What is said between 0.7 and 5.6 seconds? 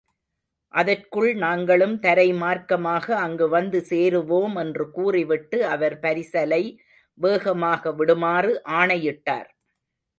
அதற்குள் நாங்களும் தரை மார்க்கமாக அங்கு வந்து சேருவோம் என்று கூறிவிட்டு